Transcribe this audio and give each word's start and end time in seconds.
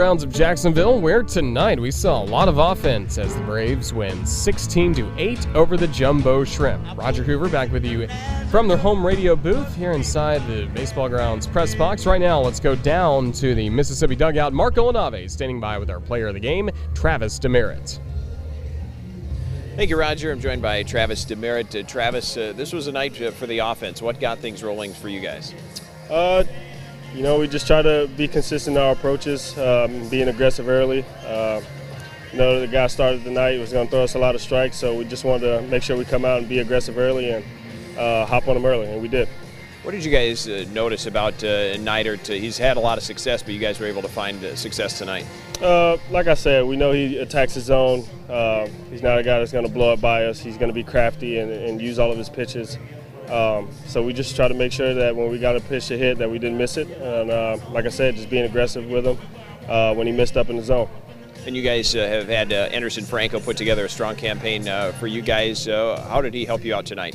grounds 0.00 0.22
of 0.22 0.32
Jacksonville, 0.32 0.98
where 0.98 1.22
tonight 1.22 1.78
we 1.78 1.90
saw 1.90 2.22
a 2.22 2.24
lot 2.24 2.48
of 2.48 2.56
offense 2.56 3.18
as 3.18 3.34
the 3.34 3.42
Braves 3.42 3.92
win 3.92 4.24
16 4.24 4.94
to 4.94 5.12
8 5.18 5.48
over 5.48 5.76
the 5.76 5.88
Jumbo 5.88 6.42
Shrimp. 6.42 6.96
Roger 6.96 7.22
Hoover 7.22 7.50
back 7.50 7.70
with 7.70 7.84
you 7.84 8.08
from 8.50 8.66
their 8.66 8.78
home 8.78 9.04
radio 9.04 9.36
booth 9.36 9.76
here 9.76 9.92
inside 9.92 10.40
the 10.46 10.64
baseball 10.72 11.10
grounds 11.10 11.46
press 11.46 11.74
box. 11.74 12.06
Right 12.06 12.18
now, 12.18 12.40
let's 12.40 12.60
go 12.60 12.74
down 12.74 13.30
to 13.32 13.54
the 13.54 13.68
Mississippi 13.68 14.16
dugout. 14.16 14.54
Marco 14.54 14.90
LaNave 14.90 15.30
standing 15.30 15.60
by 15.60 15.76
with 15.76 15.90
our 15.90 16.00
player 16.00 16.28
of 16.28 16.32
the 16.32 16.40
game, 16.40 16.70
Travis 16.94 17.38
Demeritte. 17.38 17.98
Thank 19.76 19.90
you, 19.90 19.98
Roger. 19.98 20.32
I'm 20.32 20.40
joined 20.40 20.62
by 20.62 20.82
Travis 20.82 21.26
Demeritte. 21.26 21.84
Uh, 21.84 21.86
Travis, 21.86 22.38
uh, 22.38 22.54
this 22.56 22.72
was 22.72 22.86
a 22.86 22.92
night 22.92 23.20
uh, 23.20 23.32
for 23.32 23.46
the 23.46 23.58
offense. 23.58 24.00
What 24.00 24.18
got 24.18 24.38
things 24.38 24.62
rolling 24.62 24.94
for 24.94 25.10
you 25.10 25.20
guys? 25.20 25.54
Uh, 26.08 26.44
you 27.14 27.22
know, 27.22 27.38
we 27.38 27.48
just 27.48 27.66
try 27.66 27.82
to 27.82 28.08
be 28.16 28.28
consistent 28.28 28.76
in 28.76 28.82
our 28.82 28.92
approaches, 28.92 29.56
um, 29.58 30.08
being 30.08 30.28
aggressive 30.28 30.68
early. 30.68 31.04
Uh, 31.26 31.60
you 32.32 32.38
know, 32.38 32.60
the 32.60 32.68
guy 32.68 32.86
started 32.86 33.24
the 33.24 33.30
night 33.30 33.58
was 33.58 33.72
going 33.72 33.86
to 33.86 33.90
throw 33.90 34.04
us 34.04 34.14
a 34.14 34.18
lot 34.18 34.34
of 34.34 34.40
strikes, 34.40 34.76
so 34.76 34.94
we 34.94 35.04
just 35.04 35.24
wanted 35.24 35.40
to 35.40 35.62
make 35.68 35.82
sure 35.82 35.96
we 35.96 36.04
come 36.04 36.24
out 36.24 36.38
and 36.38 36.48
be 36.48 36.60
aggressive 36.60 36.96
early 36.96 37.30
and 37.30 37.44
uh, 37.98 38.24
hop 38.26 38.46
on 38.46 38.56
him 38.56 38.64
early, 38.64 38.86
and 38.86 39.02
we 39.02 39.08
did. 39.08 39.28
What 39.82 39.92
did 39.92 40.04
you 40.04 40.10
guys 40.10 40.46
uh, 40.46 40.66
notice 40.72 41.06
about 41.06 41.42
uh, 41.42 41.74
Neidert? 41.78 42.26
he's 42.26 42.58
had 42.58 42.76
a 42.76 42.80
lot 42.80 42.98
of 42.98 43.04
success, 43.04 43.42
but 43.42 43.54
you 43.54 43.58
guys 43.58 43.80
were 43.80 43.86
able 43.86 44.02
to 44.02 44.08
find 44.08 44.44
uh, 44.44 44.54
success 44.54 44.98
tonight. 44.98 45.24
Uh, 45.60 45.96
like 46.10 46.26
I 46.26 46.34
said, 46.34 46.66
we 46.66 46.76
know 46.76 46.92
he 46.92 47.16
attacks 47.16 47.54
his 47.54 47.64
zone. 47.64 48.04
Uh, 48.28 48.68
he's 48.90 49.02
not 49.02 49.18
a 49.18 49.22
guy 49.22 49.38
that's 49.38 49.52
going 49.52 49.66
to 49.66 49.72
blow 49.72 49.94
up 49.94 50.00
by 50.00 50.26
us. 50.26 50.38
He's 50.38 50.58
going 50.58 50.68
to 50.68 50.74
be 50.74 50.84
crafty 50.84 51.38
and, 51.38 51.50
and, 51.50 51.80
use 51.80 51.98
all 51.98 52.12
of 52.12 52.18
his 52.18 52.28
pitches. 52.28 52.78
Um, 53.30 53.68
so 53.86 54.02
we 54.02 54.12
just 54.12 54.34
try 54.34 54.48
to 54.48 54.54
make 54.54 54.72
sure 54.72 54.92
that 54.92 55.14
when 55.14 55.30
we 55.30 55.38
got 55.38 55.56
a 55.56 55.60
pitch 55.60 55.86
to 55.88 55.98
hit, 55.98 56.18
that 56.18 56.30
we 56.30 56.38
didn't 56.38 56.58
miss 56.58 56.76
it. 56.76 56.88
And 56.88 57.30
uh, 57.30 57.58
like 57.70 57.86
I 57.86 57.90
said, 57.90 58.16
just 58.16 58.28
being 58.28 58.44
aggressive 58.44 58.86
with 58.86 59.06
him 59.06 59.18
uh, 59.68 59.94
when 59.94 60.06
he 60.06 60.12
missed 60.12 60.36
up 60.36 60.50
in 60.50 60.56
the 60.56 60.62
zone. 60.62 60.88
And 61.46 61.56
you 61.56 61.62
guys 61.62 61.94
uh, 61.94 62.00
have 62.00 62.28
had 62.28 62.52
uh, 62.52 62.68
Anderson 62.72 63.04
Franco 63.04 63.40
put 63.40 63.56
together 63.56 63.84
a 63.84 63.88
strong 63.88 64.16
campaign 64.16 64.68
uh, 64.68 64.92
for 64.92 65.06
you 65.06 65.22
guys. 65.22 65.68
Uh, 65.68 66.04
how 66.08 66.20
did 66.20 66.34
he 66.34 66.44
help 66.44 66.64
you 66.64 66.74
out 66.74 66.86
tonight? 66.86 67.14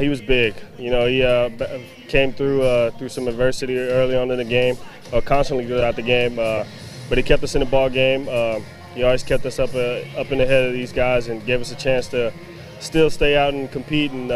he 0.00 0.08
was 0.08 0.20
big. 0.20 0.56
You 0.78 0.90
know, 0.90 1.06
he 1.06 1.20
came 2.08 2.32
through 2.32 2.90
through 2.98 3.08
some 3.08 3.28
adversity 3.28 3.78
early 3.78 4.16
on 4.16 4.32
in 4.32 4.38
the 4.38 4.44
game, 4.44 4.76
constantly 5.24 5.64
throughout 5.64 5.94
the 5.94 6.02
game, 6.02 6.34
but 6.34 7.16
he 7.16 7.22
kept 7.22 7.44
us 7.44 7.54
in 7.54 7.60
the 7.60 7.66
ball 7.66 7.88
game. 7.88 8.24
he 8.96 9.04
always 9.04 9.22
kept 9.22 9.46
us 9.46 9.60
up 9.60 9.70
up 9.70 10.32
in 10.32 10.38
the 10.38 10.46
head 10.46 10.66
of 10.66 10.72
these 10.72 10.92
guys 10.92 11.28
and 11.28 11.46
gave 11.46 11.60
us 11.60 11.70
a 11.70 11.76
chance 11.76 12.08
to 12.08 12.32
still 12.80 13.10
stay 13.10 13.36
out 13.36 13.54
and 13.54 13.70
compete 13.70 14.10
and 14.10 14.32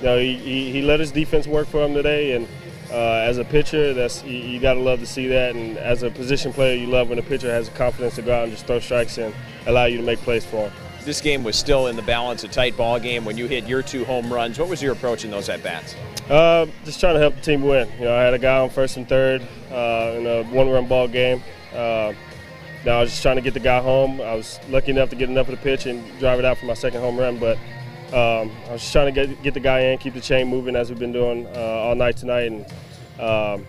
you 0.00 0.06
know, 0.06 0.18
he, 0.18 0.34
he, 0.36 0.72
he, 0.72 0.82
let 0.82 1.00
his 1.00 1.12
defense 1.12 1.46
work 1.46 1.68
for 1.68 1.84
him 1.84 1.94
today, 1.94 2.32
and 2.32 2.48
uh, 2.90 3.24
as 3.24 3.38
a 3.38 3.44
pitcher, 3.44 3.94
that's 3.94 4.24
you, 4.24 4.38
you 4.38 4.60
got 4.60 4.74
to 4.74 4.80
love 4.80 5.00
to 5.00 5.06
see 5.06 5.26
that. 5.28 5.54
And 5.54 5.76
as 5.78 6.02
a 6.02 6.10
position 6.10 6.52
player, 6.52 6.74
you 6.74 6.86
love 6.86 7.08
when 7.08 7.18
a 7.18 7.22
pitcher 7.22 7.50
has 7.50 7.68
the 7.68 7.76
confidence 7.76 8.16
to 8.16 8.22
go 8.22 8.34
out 8.34 8.44
and 8.44 8.52
just 8.52 8.66
throw 8.66 8.80
strikes 8.80 9.18
and 9.18 9.34
allow 9.66 9.84
you 9.84 9.98
to 9.98 10.02
make 10.02 10.18
plays 10.20 10.44
for 10.44 10.68
him. 10.68 10.72
This 11.04 11.20
game 11.20 11.44
was 11.44 11.56
still 11.56 11.86
in 11.86 11.96
the 11.96 12.02
balance, 12.02 12.44
a 12.44 12.48
tight 12.48 12.76
ball 12.76 12.98
game. 12.98 13.24
When 13.24 13.38
you 13.38 13.46
hit 13.46 13.66
your 13.66 13.82
two 13.82 14.04
home 14.04 14.32
runs, 14.32 14.58
what 14.58 14.68
was 14.68 14.82
your 14.82 14.92
approach 14.92 15.24
in 15.24 15.30
those 15.30 15.48
at 15.48 15.62
bats? 15.62 15.94
Uh, 16.28 16.66
just 16.84 17.00
trying 17.00 17.14
to 17.14 17.20
help 17.20 17.36
the 17.36 17.40
team 17.40 17.62
win. 17.62 17.88
You 17.98 18.04
know, 18.04 18.14
I 18.14 18.22
had 18.22 18.34
a 18.34 18.38
guy 18.38 18.58
on 18.58 18.70
first 18.70 18.96
and 18.96 19.08
third 19.08 19.42
uh, 19.70 20.14
in 20.16 20.26
a 20.26 20.44
one-run 20.44 20.86
ball 20.86 21.08
game. 21.08 21.42
Uh, 21.72 22.12
now 22.84 22.98
I 22.98 23.00
was 23.00 23.10
just 23.10 23.22
trying 23.22 23.36
to 23.36 23.42
get 23.42 23.54
the 23.54 23.60
guy 23.60 23.80
home. 23.80 24.20
I 24.20 24.34
was 24.34 24.58
lucky 24.68 24.90
enough 24.90 25.10
to 25.10 25.16
get 25.16 25.28
enough 25.28 25.48
of 25.48 25.56
the 25.56 25.62
pitch 25.62 25.86
and 25.86 26.02
drive 26.18 26.38
it 26.38 26.44
out 26.44 26.58
for 26.58 26.66
my 26.66 26.74
second 26.74 27.00
home 27.00 27.18
run, 27.18 27.38
but 27.38 27.58
um, 28.12 28.50
I 28.68 28.72
was 28.72 28.80
just 28.80 28.92
trying 28.92 29.12
to 29.12 29.26
get, 29.26 29.42
get 29.42 29.54
the 29.54 29.60
guy 29.60 29.80
in, 29.80 29.98
keep 29.98 30.14
the 30.14 30.20
chain 30.20 30.48
moving 30.48 30.74
as 30.74 30.90
we've 30.90 30.98
been 30.98 31.12
doing 31.12 31.46
uh, 31.54 31.60
all 31.60 31.94
night 31.94 32.16
tonight, 32.16 32.50
and 32.50 32.64
um, 33.20 33.66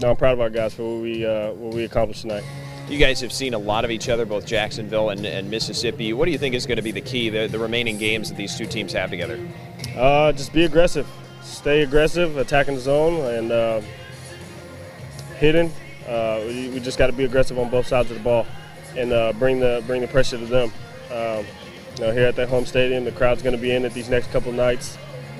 no, 0.00 0.10
I'm 0.10 0.16
proud 0.16 0.34
of 0.34 0.40
our 0.40 0.50
guys 0.50 0.74
for 0.74 0.82
what 0.82 1.02
we 1.02 1.26
uh, 1.26 1.52
what 1.52 1.74
we 1.74 1.84
accomplished 1.84 2.22
tonight. 2.22 2.44
You 2.88 2.98
guys 2.98 3.20
have 3.20 3.32
seen 3.32 3.54
a 3.54 3.58
lot 3.58 3.84
of 3.84 3.90
each 3.90 4.08
other, 4.08 4.24
both 4.24 4.46
Jacksonville 4.46 5.10
and, 5.10 5.26
and 5.26 5.50
Mississippi. 5.50 6.12
What 6.12 6.26
do 6.26 6.30
you 6.30 6.38
think 6.38 6.54
is 6.54 6.66
going 6.66 6.76
to 6.76 6.82
be 6.82 6.92
the 6.92 7.00
key, 7.00 7.30
the, 7.30 7.48
the 7.48 7.58
remaining 7.58 7.98
games 7.98 8.28
that 8.28 8.36
these 8.36 8.56
two 8.56 8.66
teams 8.66 8.92
have 8.92 9.10
together? 9.10 9.40
Uh, 9.96 10.30
just 10.30 10.52
be 10.52 10.64
aggressive, 10.64 11.08
stay 11.42 11.82
aggressive, 11.82 12.36
attacking 12.36 12.74
the 12.74 12.80
zone, 12.80 13.34
and 13.34 13.50
uh, 13.50 13.80
hitting. 15.38 15.72
Uh, 16.06 16.44
we, 16.46 16.68
we, 16.68 16.78
just 16.78 16.98
got 16.98 17.08
to 17.08 17.12
be 17.12 17.24
aggressive 17.24 17.58
on 17.58 17.68
both 17.68 17.88
sides 17.88 18.08
of 18.12 18.16
the 18.16 18.22
ball, 18.22 18.46
and 18.96 19.12
uh, 19.12 19.32
bring 19.32 19.58
the 19.58 19.82
bring 19.88 20.00
the 20.00 20.06
pressure 20.06 20.38
to 20.38 20.46
them. 20.46 20.70
Um, 21.10 21.44
you 21.98 22.04
know, 22.04 22.12
here 22.12 22.26
at 22.26 22.36
their 22.36 22.46
home 22.46 22.66
stadium. 22.66 23.04
The 23.04 23.12
crowd's 23.12 23.42
going 23.42 23.56
to 23.56 23.60
be 23.60 23.72
in 23.72 23.84
it 23.84 23.92
these 23.92 24.08
next 24.08 24.30
couple 24.30 24.52
nights, 24.52 24.98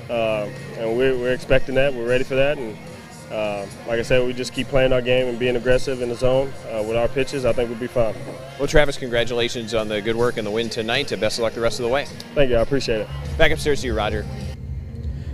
uh, 0.09 0.49
and 0.77 0.97
we're, 0.97 1.17
we're 1.17 1.33
expecting 1.33 1.75
that. 1.75 1.93
We're 1.93 2.07
ready 2.07 2.23
for 2.23 2.35
that, 2.35 2.57
and 2.57 2.77
uh, 3.31 3.65
like 3.87 3.99
I 3.99 4.03
said, 4.03 4.25
we 4.25 4.33
just 4.33 4.53
keep 4.53 4.67
playing 4.67 4.93
our 4.93 5.01
game 5.01 5.27
and 5.27 5.37
being 5.37 5.55
aggressive 5.55 6.01
in 6.01 6.09
the 6.09 6.15
zone 6.15 6.51
uh, 6.71 6.83
with 6.83 6.95
our 6.95 7.07
pitches. 7.07 7.45
I 7.45 7.53
think 7.53 7.69
we'll 7.69 7.79
be 7.79 7.87
fine. 7.87 8.15
Well, 8.57 8.67
Travis, 8.67 8.97
congratulations 8.97 9.73
on 9.73 9.87
the 9.87 10.01
good 10.01 10.15
work 10.15 10.37
and 10.37 10.47
the 10.47 10.51
win 10.51 10.69
tonight. 10.69 11.09
Best 11.19 11.37
of 11.37 11.43
luck 11.43 11.53
the 11.53 11.61
rest 11.61 11.79
of 11.79 11.83
the 11.83 11.91
way. 11.91 12.05
Thank 12.33 12.49
you. 12.49 12.57
I 12.57 12.61
appreciate 12.61 13.01
it. 13.01 13.07
Back 13.37 13.51
upstairs 13.51 13.81
to 13.81 13.87
you, 13.87 13.93
Roger. 13.93 14.25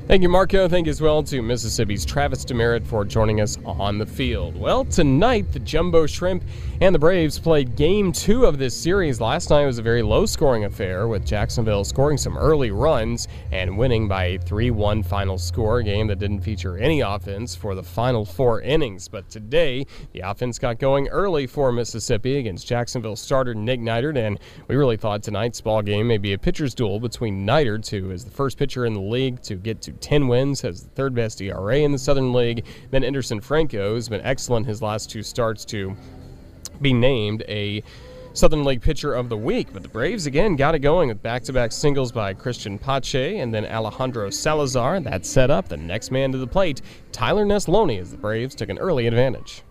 Thank 0.05 0.21
you, 0.21 0.27
Marco. 0.27 0.67
Thank 0.67 0.87
you 0.87 0.89
as 0.89 0.99
well 0.99 1.23
to 1.23 1.41
Mississippi's 1.41 2.03
Travis 2.03 2.43
Demeritte 2.43 2.85
for 2.85 3.05
joining 3.05 3.39
us 3.39 3.57
on 3.65 3.97
the 3.97 4.05
field. 4.05 4.53
Well, 4.57 4.83
tonight, 4.83 5.53
the 5.53 5.59
Jumbo 5.59 6.05
Shrimp 6.07 6.43
and 6.81 6.93
the 6.93 6.99
Braves 6.99 7.39
played 7.39 7.77
game 7.77 8.11
two 8.11 8.45
of 8.45 8.57
this 8.57 8.75
series. 8.75 9.21
Last 9.21 9.49
night 9.49 9.65
was 9.65 9.79
a 9.79 9.81
very 9.81 10.01
low 10.01 10.25
scoring 10.25 10.65
affair, 10.65 11.07
with 11.07 11.25
Jacksonville 11.25 11.85
scoring 11.85 12.17
some 12.17 12.37
early 12.37 12.69
runs 12.69 13.29
and 13.53 13.77
winning 13.77 14.09
by 14.09 14.25
a 14.25 14.39
3 14.39 14.71
1 14.71 15.03
final 15.03 15.37
score. 15.37 15.79
A 15.79 15.83
game 15.83 16.07
that 16.07 16.19
didn't 16.19 16.41
feature 16.41 16.77
any 16.77 16.99
offense 16.99 17.55
for 17.55 17.73
the 17.73 17.81
final 17.81 18.25
four 18.25 18.59
innings. 18.59 19.07
But 19.07 19.29
today, 19.29 19.85
the 20.11 20.19
offense 20.19 20.59
got 20.59 20.79
going 20.79 21.07
early 21.07 21.47
for 21.47 21.71
Mississippi 21.71 22.39
against 22.39 22.67
Jacksonville 22.67 23.15
starter 23.15 23.55
Nick 23.55 23.79
Neidert, 23.79 24.17
and 24.17 24.37
we 24.67 24.75
really 24.75 24.97
thought 24.97 25.23
tonight's 25.23 25.61
ball 25.61 25.81
game 25.81 26.09
may 26.09 26.17
be 26.17 26.33
a 26.33 26.37
pitcher's 26.37 26.73
duel 26.73 26.99
between 26.99 27.47
Neidert, 27.47 27.89
who 27.89 28.11
is 28.11 28.25
the 28.25 28.31
first 28.31 28.57
pitcher 28.57 28.85
in 28.85 28.93
the 28.93 28.99
league 28.99 29.41
to 29.43 29.55
get 29.55 29.81
to 29.83 29.92
10 30.01 30.27
wins, 30.27 30.61
has 30.61 30.83
the 30.83 30.89
third 30.89 31.13
best 31.13 31.41
ERA 31.41 31.77
in 31.77 31.91
the 31.91 31.97
Southern 31.97 32.33
League. 32.33 32.65
Then 32.91 33.03
Anderson 33.03 33.41
Franco 33.41 33.95
has 33.95 34.09
been 34.09 34.21
excellent 34.21 34.65
his 34.65 34.81
last 34.81 35.09
two 35.09 35.23
starts 35.23 35.65
to 35.65 35.95
be 36.81 36.93
named 36.93 37.43
a 37.47 37.83
Southern 38.33 38.63
League 38.63 38.81
Pitcher 38.81 39.13
of 39.13 39.29
the 39.29 39.37
Week. 39.37 39.67
But 39.71 39.83
the 39.83 39.89
Braves 39.89 40.25
again 40.25 40.55
got 40.55 40.75
it 40.75 40.79
going 40.79 41.09
with 41.09 41.21
back 41.21 41.43
to 41.43 41.53
back 41.53 41.71
singles 41.71 42.11
by 42.11 42.33
Christian 42.33 42.79
Pache 42.79 43.39
and 43.39 43.53
then 43.53 43.65
Alejandro 43.65 44.29
Salazar. 44.29 44.99
That 44.99 45.25
set 45.25 45.51
up 45.51 45.67
the 45.67 45.77
next 45.77 46.11
man 46.11 46.31
to 46.31 46.37
the 46.37 46.47
plate, 46.47 46.81
Tyler 47.11 47.45
Neslony, 47.45 47.99
as 47.99 48.11
the 48.11 48.17
Braves 48.17 48.55
took 48.55 48.69
an 48.69 48.79
early 48.79 49.07
advantage. 49.07 49.63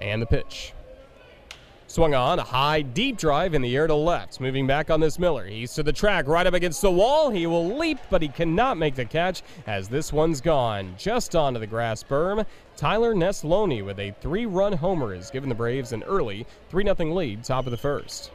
And 0.00 0.20
the 0.20 0.26
pitch. 0.26 0.72
Swung 1.92 2.14
on, 2.14 2.38
a 2.38 2.42
high, 2.42 2.80
deep 2.80 3.18
drive 3.18 3.52
in 3.52 3.60
the 3.60 3.76
air 3.76 3.86
to 3.86 3.94
left. 3.94 4.40
Moving 4.40 4.66
back 4.66 4.88
on 4.88 4.98
this 4.98 5.18
Miller. 5.18 5.44
He's 5.44 5.74
to 5.74 5.82
the 5.82 5.92
track, 5.92 6.26
right 6.26 6.46
up 6.46 6.54
against 6.54 6.80
the 6.80 6.90
wall. 6.90 7.28
He 7.28 7.46
will 7.46 7.76
leap, 7.76 7.98
but 8.08 8.22
he 8.22 8.28
cannot 8.28 8.78
make 8.78 8.94
the 8.94 9.04
catch 9.04 9.42
as 9.66 9.90
this 9.90 10.10
one's 10.10 10.40
gone. 10.40 10.94
Just 10.96 11.36
onto 11.36 11.60
the 11.60 11.66
grass 11.66 12.02
berm. 12.02 12.46
Tyler 12.78 13.14
Neslony 13.14 13.84
with 13.84 13.98
a 13.98 14.14
three 14.22 14.46
run 14.46 14.72
homer 14.72 15.14
has 15.14 15.30
given 15.30 15.50
the 15.50 15.54
Braves 15.54 15.92
an 15.92 16.02
early 16.04 16.46
3 16.70 16.82
0 16.82 17.12
lead, 17.12 17.44
top 17.44 17.66
of 17.66 17.72
the 17.72 17.76
first. 17.76 18.30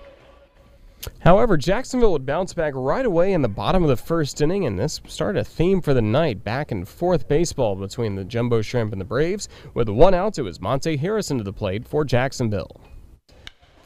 However, 1.21 1.57
Jacksonville 1.57 2.11
would 2.11 2.27
bounce 2.27 2.53
back 2.53 2.73
right 2.75 3.07
away 3.07 3.33
in 3.33 3.41
the 3.41 3.49
bottom 3.49 3.81
of 3.81 3.89
the 3.89 3.97
first 3.97 4.39
inning, 4.39 4.67
and 4.67 4.77
this 4.77 5.01
started 5.07 5.39
a 5.39 5.43
theme 5.43 5.81
for 5.81 5.95
the 5.95 6.01
night 6.03 6.43
back 6.43 6.71
and 6.71 6.87
forth 6.87 7.27
baseball 7.27 7.75
between 7.75 8.13
the 8.13 8.23
Jumbo 8.23 8.61
Shrimp 8.61 8.91
and 8.91 9.01
the 9.01 9.05
Braves. 9.05 9.49
With 9.73 9.89
one 9.89 10.13
out, 10.13 10.37
it 10.37 10.43
was 10.43 10.61
Monte 10.61 10.97
Harrison 10.97 11.39
to 11.39 11.43
the 11.43 11.51
plate 11.51 11.87
for 11.87 12.05
Jacksonville. 12.05 12.79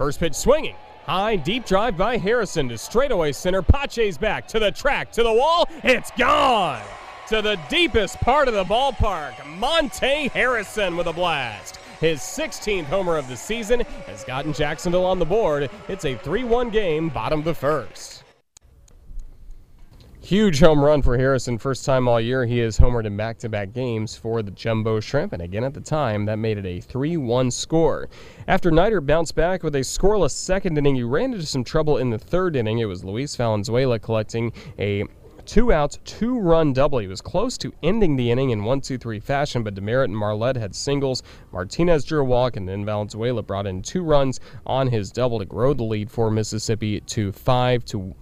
First 0.02 0.20
pitch 0.20 0.34
swinging. 0.34 0.74
High, 1.06 1.36
deep 1.36 1.64
drive 1.64 1.96
by 1.96 2.18
Harrison 2.18 2.68
to 2.70 2.78
straightaway 2.80 3.34
center. 3.34 3.62
Pache's 3.62 4.18
back 4.18 4.48
to 4.48 4.58
the 4.58 4.72
track, 4.72 5.12
to 5.12 5.22
the 5.22 5.32
wall. 5.32 5.70
It's 5.84 6.10
gone 6.18 6.82
to 7.28 7.44
the 7.44 7.60
deepest 7.70 8.20
part 8.20 8.48
of 8.48 8.56
the 8.56 8.64
ballpark. 8.64 9.46
Monte 9.60 10.30
Harrison 10.30 10.98
with 10.98 11.06
a 11.06 11.14
blast. 11.14 11.76
His 12.00 12.20
16th 12.20 12.86
homer 12.86 13.16
of 13.16 13.28
the 13.28 13.38
season 13.38 13.82
has 14.08 14.24
gotten 14.24 14.54
Jacksonville 14.54 15.06
on 15.06 15.20
the 15.20 15.26
board. 15.26 15.70
It's 15.88 16.06
a 16.06 16.16
3 16.16 16.46
1 16.46 16.72
game, 16.72 17.10
bottom 17.10 17.38
of 17.38 17.46
the 17.46 17.54
first. 17.54 18.21
Huge 20.24 20.60
home 20.60 20.86
run 20.86 21.02
for 21.02 21.18
Harrison. 21.18 21.58
First 21.58 21.84
time 21.84 22.08
all 22.08 22.22
year 22.22 22.46
he 22.46 22.60
has 22.60 22.78
homered 22.78 23.06
in 23.06 23.18
back 23.18 23.40
to 23.40 23.50
back 23.50 23.74
games 23.74 24.16
for 24.16 24.44
the 24.44 24.52
Jumbo 24.52 25.00
Shrimp. 25.00 25.34
And 25.34 25.42
again, 25.42 25.64
at 25.64 25.74
the 25.74 25.82
time, 25.82 26.26
that 26.26 26.38
made 26.38 26.60
it 26.60 26.66
a 26.66 26.80
3 26.80 27.18
1 27.18 27.50
score. 27.50 28.08
After 28.48 28.70
Neidert 28.70 29.08
bounced 29.08 29.34
back 29.34 29.64
with 29.64 29.76
a 29.76 29.80
scoreless 29.80 30.32
second 30.32 30.78
inning, 30.78 30.94
he 30.94 31.02
ran 31.02 31.34
into 31.34 31.48
some 31.48 31.64
trouble 31.64 31.98
in 31.98 32.12
the 32.12 32.20
third 32.20 32.56
inning. 32.56 32.78
It 32.78 32.86
was 32.86 33.04
Luis 33.04 33.36
Valenzuela 33.36 33.98
collecting 33.98 34.54
a 34.78 35.06
two 35.48 35.74
outs, 35.74 35.98
two 36.06 36.40
run 36.40 36.72
double. 36.72 37.00
He 37.00 37.08
was 37.08 37.20
close 37.20 37.58
to 37.58 37.74
ending 37.82 38.16
the 38.16 38.30
inning 38.30 38.52
in 38.52 38.64
1 38.64 38.80
2 38.82 39.00
3 39.00 39.20
fashion, 39.20 39.64
but 39.64 39.74
Demeritte 39.74 40.06
and 40.06 40.18
Marlette 40.18 40.56
had 40.56 40.76
singles. 40.76 41.24
Martinez 41.52 42.06
drew 42.06 42.22
a 42.22 42.26
walk, 42.26 42.56
and 42.58 42.70
then 42.70 42.86
Valenzuela 42.86 43.42
brought 43.42 43.66
in 43.66 43.82
two 43.82 44.04
runs 44.04 44.40
on 44.68 44.88
his 44.88 45.12
double 45.12 45.40
to 45.40 45.46
grow 45.46 45.74
the 45.74 45.84
lead 45.84 46.12
for 46.12 46.30
Mississippi 46.30 47.02
to 47.02 47.32
5 47.32 47.84
to 47.86 48.16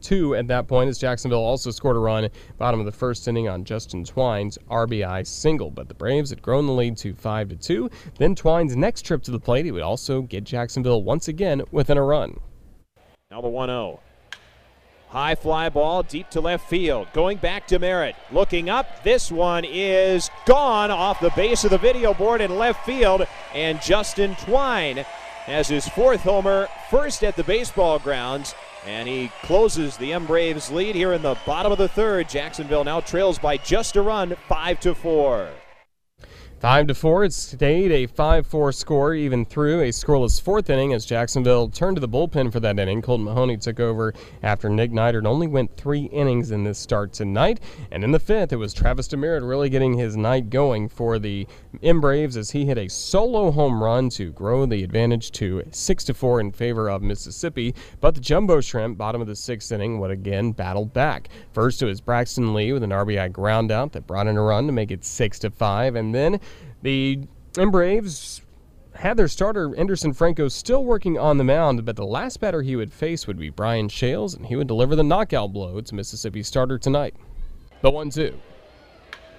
two 0.00 0.34
at 0.34 0.46
that 0.48 0.68
point 0.68 0.88
as 0.88 0.98
Jacksonville 0.98 1.38
also 1.38 1.70
scored 1.70 1.96
a 1.96 2.00
run 2.00 2.28
bottom 2.58 2.80
of 2.80 2.86
the 2.86 2.92
first 2.92 3.26
inning 3.28 3.48
on 3.48 3.64
Justin 3.64 4.04
Twine's 4.04 4.58
RBI 4.70 5.26
single. 5.26 5.70
But 5.70 5.88
the 5.88 5.94
Braves 5.94 6.30
had 6.30 6.42
grown 6.42 6.66
the 6.66 6.72
lead 6.72 6.96
to 6.98 7.14
5 7.14 7.48
to 7.50 7.56
2. 7.56 7.90
Then 8.18 8.34
Twine's 8.34 8.76
next 8.76 9.02
trip 9.02 9.22
to 9.24 9.30
the 9.30 9.40
plate, 9.40 9.64
he 9.64 9.70
would 9.70 9.82
also 9.82 10.22
get 10.22 10.44
Jacksonville 10.44 11.02
once 11.02 11.28
again 11.28 11.62
within 11.70 11.98
a 11.98 12.02
run. 12.02 12.40
Now 13.30 13.40
the 13.40 13.48
1 13.48 13.68
0. 13.68 14.00
High 15.12 15.34
fly 15.34 15.68
ball 15.68 16.02
deep 16.02 16.30
to 16.30 16.40
left 16.40 16.70
field. 16.70 17.06
Going 17.12 17.36
back 17.36 17.66
to 17.66 17.78
Merritt. 17.78 18.16
Looking 18.30 18.70
up. 18.70 19.04
This 19.04 19.30
one 19.30 19.62
is 19.62 20.30
gone 20.46 20.90
off 20.90 21.20
the 21.20 21.28
base 21.36 21.64
of 21.64 21.70
the 21.70 21.76
video 21.76 22.14
board 22.14 22.40
in 22.40 22.56
left 22.56 22.86
field. 22.86 23.26
And 23.54 23.78
Justin 23.82 24.36
Twine 24.36 25.04
has 25.44 25.68
his 25.68 25.86
fourth 25.88 26.20
homer, 26.20 26.66
first 26.88 27.22
at 27.24 27.36
the 27.36 27.44
baseball 27.44 27.98
grounds. 27.98 28.54
And 28.86 29.08
he 29.08 29.30
closes 29.42 29.96
the 29.96 30.12
M 30.12 30.26
Braves 30.26 30.70
lead 30.70 30.94
here 30.94 31.12
in 31.12 31.22
the 31.22 31.38
bottom 31.46 31.70
of 31.70 31.78
the 31.78 31.88
third. 31.88 32.28
Jacksonville 32.28 32.84
now 32.84 33.00
trails 33.00 33.38
by 33.38 33.56
just 33.56 33.96
a 33.96 34.02
run, 34.02 34.34
5 34.48 34.80
to 34.80 34.94
4. 34.94 35.48
Five 36.62 36.86
to 36.86 36.94
four. 36.94 37.24
It 37.24 37.32
stayed 37.32 37.90
a 37.90 38.06
5-4 38.06 38.72
score 38.72 39.14
even 39.14 39.44
through 39.44 39.80
a 39.80 39.88
scoreless 39.88 40.40
fourth 40.40 40.70
inning 40.70 40.92
as 40.92 41.04
Jacksonville 41.04 41.68
turned 41.68 41.96
to 41.96 42.00
the 42.00 42.08
bullpen 42.08 42.52
for 42.52 42.60
that 42.60 42.78
inning. 42.78 43.02
Colton 43.02 43.24
Mahoney 43.24 43.56
took 43.56 43.80
over 43.80 44.14
after 44.44 44.68
Nick 44.70 44.92
Neidert 44.92 45.26
only 45.26 45.48
went 45.48 45.76
three 45.76 46.02
innings 46.02 46.52
in 46.52 46.62
this 46.62 46.78
start 46.78 47.12
tonight. 47.12 47.58
And 47.90 48.04
in 48.04 48.12
the 48.12 48.20
fifth, 48.20 48.52
it 48.52 48.58
was 48.58 48.72
Travis 48.72 49.08
Demeritte 49.08 49.46
really 49.46 49.70
getting 49.70 49.94
his 49.94 50.16
night 50.16 50.50
going 50.50 50.88
for 50.88 51.18
the 51.18 51.48
M 51.82 52.00
Braves 52.00 52.36
as 52.36 52.52
he 52.52 52.64
hit 52.64 52.78
a 52.78 52.86
solo 52.86 53.50
home 53.50 53.82
run 53.82 54.08
to 54.10 54.30
grow 54.30 54.64
the 54.64 54.84
advantage 54.84 55.32
to 55.32 55.64
six 55.72 56.04
to 56.04 56.14
four 56.14 56.38
in 56.38 56.52
favor 56.52 56.88
of 56.88 57.02
Mississippi. 57.02 57.74
But 58.00 58.14
the 58.14 58.20
Jumbo 58.20 58.60
Shrimp, 58.60 58.96
bottom 58.96 59.20
of 59.20 59.26
the 59.26 59.34
sixth 59.34 59.72
inning, 59.72 59.98
would 59.98 60.12
again 60.12 60.52
battle 60.52 60.86
back. 60.86 61.28
First, 61.52 61.82
it 61.82 61.86
was 61.86 62.00
Braxton 62.00 62.54
Lee 62.54 62.72
with 62.72 62.84
an 62.84 62.90
RBI 62.90 63.32
groundout 63.32 63.90
that 63.92 64.06
brought 64.06 64.28
in 64.28 64.36
a 64.36 64.42
run 64.42 64.66
to 64.66 64.72
make 64.72 64.92
it 64.92 65.04
six 65.04 65.40
to 65.40 65.50
five, 65.50 65.96
and 65.96 66.14
then 66.14 66.38
the 66.82 67.20
M 67.56 67.70
Braves 67.70 68.42
had 68.94 69.16
their 69.16 69.28
starter, 69.28 69.74
Anderson 69.76 70.12
Franco, 70.12 70.48
still 70.48 70.84
working 70.84 71.18
on 71.18 71.38
the 71.38 71.44
mound, 71.44 71.84
but 71.84 71.96
the 71.96 72.04
last 72.04 72.40
batter 72.40 72.62
he 72.62 72.76
would 72.76 72.92
face 72.92 73.26
would 73.26 73.38
be 73.38 73.50
Brian 73.50 73.88
Schales, 73.88 74.36
and 74.36 74.46
he 74.46 74.56
would 74.56 74.68
deliver 74.68 74.94
the 74.94 75.02
knockout 75.02 75.52
blow 75.52 75.80
to 75.80 75.94
Mississippi 75.94 76.42
starter 76.42 76.78
tonight. 76.78 77.14
The 77.80 77.90
1 77.90 78.10
2. 78.10 78.38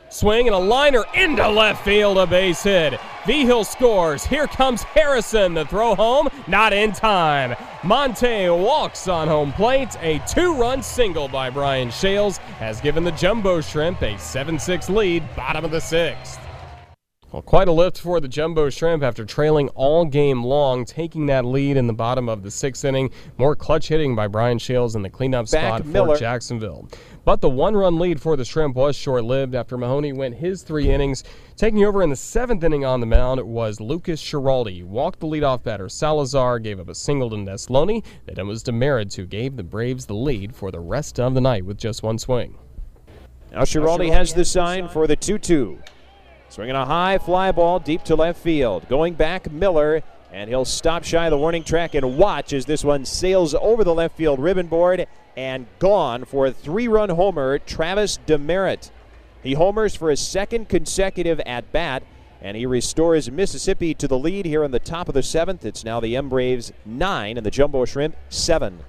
Swing 0.10 0.48
and 0.48 0.56
a 0.56 0.60
liner 0.60 1.04
into 1.16 1.48
left 1.50 1.84
field, 1.84 2.20
a 2.20 2.28
base 2.28 2.62
hit. 2.62 3.00
Vigil 3.26 3.64
scores. 3.64 4.24
Here 4.24 4.46
comes 4.46 4.84
Harrison. 4.84 5.56
The 5.56 5.66
throw 5.66 5.96
home, 5.96 6.30
not 6.48 6.72
in 6.72 6.92
time. 6.92 7.56
Monte 7.84 8.50
walks 8.50 9.08
on 9.08 9.28
home 9.28 9.52
plate. 9.54 9.96
A 10.02 10.20
two 10.28 10.54
run 10.54 10.84
single 10.84 11.28
by 11.28 11.50
Brian 11.50 11.90
Schales 11.90 12.38
has 12.60 12.80
given 12.80 13.04
the 13.04 13.12
Jumbo 13.14 13.60
Shrimp 13.60 14.04
a 14.04 14.16
7 14.20 14.60
6 14.60 14.90
lead, 14.90 15.24
bottom 15.36 15.66
of 15.66 15.72
the 15.72 15.82
sixth. 15.82 16.40
Well, 17.34 17.42
quite 17.42 17.68
a 17.68 17.72
lift 17.72 17.98
for 17.98 18.20
the 18.20 18.28
Jumbo 18.28 18.70
Shrimp 18.70 19.02
after 19.02 19.26
trailing 19.26 19.68
all 19.70 20.06
game 20.06 20.44
long, 20.44 20.86
taking 20.86 21.26
that 21.26 21.46
lead 21.46 21.78
in 21.78 21.88
the 21.88 21.94
bottom 21.94 22.30
of 22.30 22.44
the 22.44 22.52
sixth 22.52 22.86
inning. 22.86 23.10
More 23.40 23.56
clutch 23.56 23.88
hitting 23.88 24.16
by 24.16 24.28
Brian 24.28 24.60
Schales 24.60 24.96
in 24.96 25.02
the 25.02 25.10
cleanup 25.10 25.50
Back 25.50 25.80
spot 25.80 25.86
Miller. 25.88 26.14
for 26.14 26.20
Jacksonville. 26.20 26.88
But 27.26 27.42
the 27.42 27.50
one 27.50 27.76
run 27.76 27.98
lead 27.98 28.22
for 28.22 28.38
the 28.38 28.46
Shrimp 28.46 28.76
was 28.76 28.96
short 28.96 29.24
lived 29.24 29.56
after 29.56 29.80
Mahoney 29.80 30.14
went 30.14 30.36
his 30.36 30.62
three 30.62 30.92
innings. 30.92 31.24
Taking 31.58 31.84
over 31.84 32.04
in 32.04 32.12
the 32.12 32.16
seventh 32.16 32.64
inning 32.64 32.86
on 32.86 33.00
the 33.00 33.08
mound 33.08 33.42
was 33.42 33.80
Lucas 33.80 34.22
Schiraldi. 34.22 34.84
Walked 34.84 35.20
the 35.20 35.26
leadoff 35.26 35.64
batter 35.64 35.90
Salazar, 35.90 36.60
gave 36.60 36.80
up 36.80 36.88
a 36.88 36.94
single 36.94 37.32
to 37.32 37.36
Neslony. 37.36 38.06
Then 38.28 38.38
it 38.38 38.46
was 38.46 38.64
Demeritte 38.64 39.16
who 39.16 39.26
gave 39.26 39.56
the 39.56 39.64
Braves 39.64 40.06
the 40.06 40.14
lead 40.14 40.56
for 40.56 40.70
the 40.70 40.80
rest 40.80 41.20
of 41.20 41.34
the 41.34 41.42
night 41.42 41.66
with 41.66 41.80
just 41.80 42.04
one 42.04 42.20
swing. 42.20 42.60
Now 43.52 43.62
Schiraldi 43.62 44.12
has 44.12 44.36
the 44.36 44.46
sign 44.46 44.88
for 44.88 45.08
the 45.08 45.16
2 45.16 45.40
2. 45.40 45.80
Swinging 46.54 46.76
a 46.76 46.86
high 46.86 47.18
fly 47.18 47.52
ball 47.52 47.80
deep 47.80 48.04
to 48.04 48.16
left 48.16 48.40
field. 48.40 48.88
Going 48.88 49.16
back, 49.16 49.52
Miller, 49.52 50.04
and 50.32 50.48
he'll 50.48 50.66
stop 50.66 51.04
shy 51.04 51.26
of 51.26 51.32
the 51.32 51.38
warning 51.40 51.64
track 51.64 51.96
and 51.96 52.16
watch 52.16 52.54
as 52.54 52.68
this 52.68 52.84
one 52.84 53.06
sails 53.06 53.56
over 53.56 53.84
the 53.84 53.96
left 53.96 54.16
field 54.16 54.40
ribbon 54.40 54.68
board 54.68 55.08
and 55.36 55.66
gone 55.80 56.26
for 56.26 56.46
a 56.46 56.52
three 56.52 56.88
run 56.88 57.10
homer, 57.10 57.58
Travis 57.58 58.20
Demeritte. 58.28 58.92
He 59.42 59.56
homers 59.56 59.96
for 59.96 60.12
his 60.12 60.20
second 60.20 60.70
consecutive 60.70 61.40
at 61.40 61.72
bat, 61.72 62.04
and 62.40 62.56
he 62.56 62.68
restores 62.68 63.32
Mississippi 63.32 63.96
to 63.96 64.08
the 64.08 64.20
lead 64.20 64.46
here 64.46 64.64
in 64.64 64.70
the 64.70 64.78
top 64.78 65.08
of 65.08 65.16
the 65.16 65.24
seventh. 65.24 65.66
It's 65.66 65.84
now 65.84 66.00
the 66.00 66.16
M 66.16 66.30
Braves 66.30 66.72
nine 66.86 67.36
and 67.36 67.44
the 67.44 67.50
Jumbo 67.50 67.84
Shrimp 67.86 68.16
seven. 68.30 68.84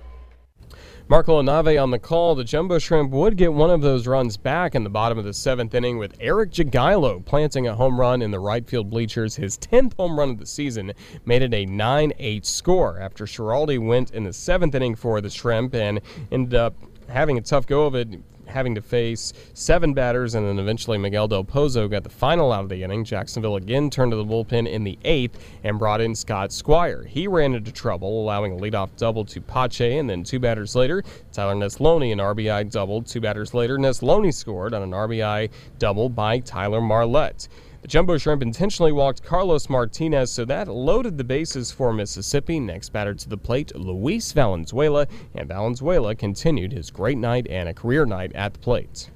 Marco 1.06 1.42
Nave 1.42 1.78
on 1.78 1.90
the 1.90 1.98
call. 1.98 2.34
The 2.34 2.44
Jumbo 2.44 2.78
Shrimp 2.78 3.10
would 3.10 3.36
get 3.36 3.52
one 3.52 3.68
of 3.68 3.82
those 3.82 4.06
runs 4.06 4.38
back 4.38 4.74
in 4.74 4.84
the 4.84 4.90
bottom 4.90 5.18
of 5.18 5.24
the 5.26 5.34
seventh 5.34 5.74
inning 5.74 5.98
with 5.98 6.16
Eric 6.18 6.50
Jagielo 6.50 7.22
planting 7.26 7.66
a 7.66 7.74
home 7.74 8.00
run 8.00 8.22
in 8.22 8.30
the 8.30 8.40
right 8.40 8.66
field 8.66 8.88
bleachers. 8.88 9.36
His 9.36 9.58
10th 9.58 9.94
home 9.98 10.18
run 10.18 10.30
of 10.30 10.38
the 10.38 10.46
season 10.46 10.94
made 11.26 11.42
it 11.42 11.52
a 11.52 11.66
9 11.66 12.12
8 12.18 12.46
score 12.46 12.98
after 12.98 13.26
Schiraldi 13.26 13.78
went 13.78 14.12
in 14.12 14.24
the 14.24 14.32
seventh 14.32 14.74
inning 14.74 14.94
for 14.94 15.20
the 15.20 15.28
Shrimp 15.28 15.74
and 15.74 16.00
ended 16.32 16.54
up 16.54 16.74
having 17.10 17.36
a 17.36 17.42
tough 17.42 17.66
go 17.66 17.84
of 17.84 17.94
it 17.94 18.08
having 18.46 18.74
to 18.74 18.80
face 18.82 19.32
seven 19.54 19.94
batters, 19.94 20.34
and 20.34 20.46
then 20.46 20.58
eventually 20.58 20.98
Miguel 20.98 21.28
Del 21.28 21.44
Pozo 21.44 21.88
got 21.88 22.02
the 22.02 22.08
final 22.08 22.52
out 22.52 22.62
of 22.62 22.68
the 22.68 22.82
inning. 22.82 23.04
Jacksonville 23.04 23.56
again 23.56 23.90
turned 23.90 24.12
to 24.12 24.16
the 24.16 24.24
bullpen 24.24 24.68
in 24.68 24.84
the 24.84 24.98
eighth 25.04 25.38
and 25.62 25.78
brought 25.78 26.00
in 26.00 26.14
Scott 26.14 26.50
Squier. 26.50 27.06
He 27.06 27.26
ran 27.26 27.54
into 27.54 27.72
trouble, 27.72 28.22
allowing 28.22 28.52
a 28.52 28.56
leadoff 28.56 28.90
double 28.96 29.24
to 29.26 29.40
Pache, 29.40 29.98
and 29.98 30.08
then 30.08 30.24
two 30.24 30.38
batters 30.38 30.74
later, 30.74 31.02
Tyler 31.32 31.54
Neslony 31.54 32.12
an 32.12 32.18
RBI 32.18 32.70
double. 32.70 33.02
Two 33.02 33.20
batters 33.20 33.54
later, 33.54 33.78
Neslony 33.78 34.32
scored 34.32 34.74
on 34.74 34.82
an 34.82 34.90
RBI 34.90 35.50
double 35.78 36.08
by 36.08 36.38
Tyler 36.40 36.80
Marlette. 36.80 37.48
The 37.84 37.88
Jumbo 37.88 38.16
Shrimp 38.16 38.40
intentionally 38.40 38.92
walked 38.92 39.22
Carlos 39.22 39.68
Martinez, 39.68 40.30
so 40.30 40.46
that 40.46 40.68
loaded 40.68 41.18
the 41.18 41.22
bases 41.22 41.70
for 41.70 41.92
Mississippi. 41.92 42.58
Next 42.58 42.88
batter 42.88 43.12
to 43.12 43.28
the 43.28 43.36
plate, 43.36 43.76
Luis 43.76 44.32
Valenzuela, 44.32 45.06
and 45.34 45.46
Valenzuela 45.46 46.14
continued 46.14 46.72
his 46.72 46.90
great 46.90 47.18
night 47.18 47.46
and 47.50 47.68
a 47.68 47.74
career 47.74 48.06
night 48.06 48.32
at 48.34 48.54
the 48.54 48.58
plate. 48.58 49.10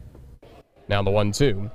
Now 0.87 1.03
the 1.03 1.11
1 1.11 1.33
2. 1.33 1.71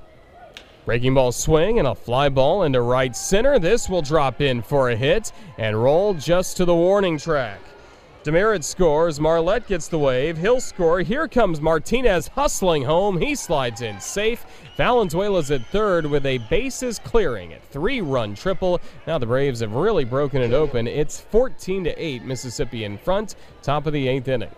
Breaking 0.85 1.15
ball 1.15 1.31
swing 1.31 1.79
and 1.79 1.87
a 1.87 1.95
fly 1.95 2.29
ball 2.29 2.61
into 2.61 2.81
right 2.81 3.15
center. 3.15 3.57
This 3.57 3.89
will 3.89 4.03
drop 4.03 4.39
in 4.39 4.61
for 4.61 4.91
a 4.91 4.95
hit 4.95 5.31
and 5.57 5.81
roll 5.81 6.13
just 6.13 6.57
to 6.57 6.65
the 6.65 6.75
warning 6.75 7.17
track. 7.17 7.59
Demeritte 8.23 8.63
scores. 8.63 9.19
Marlette 9.19 9.67
gets 9.67 9.89
the 9.89 9.99
wave. 9.99 10.37
He'll 10.37 10.61
score. 10.61 11.01
Here 11.01 11.27
comes 11.27 11.59
Martinez 11.59 12.29
hustling 12.29 12.83
home. 12.83 13.19
He 13.19 13.35
slides 13.35 13.81
in 13.81 13.99
safe. 13.99 14.45
Valenzuela's 14.77 15.51
at 15.51 15.65
third 15.67 16.05
with 16.05 16.25
a 16.25 16.37
bases 16.49 16.99
clearing. 16.99 17.51
at 17.51 17.61
three 17.65 17.99
run 17.99 18.33
triple. 18.33 18.79
Now 19.05 19.17
the 19.17 19.25
Braves 19.25 19.59
have 19.59 19.73
really 19.73 20.05
broken 20.05 20.41
it 20.41 20.53
open. 20.53 20.87
It's 20.87 21.19
14 21.19 21.83
to 21.83 21.91
8, 22.01 22.23
Mississippi 22.23 22.85
in 22.85 22.97
front. 22.97 23.35
Top 23.61 23.87
of 23.87 23.93
the 23.93 24.07
eighth 24.07 24.29
inning. 24.29 24.51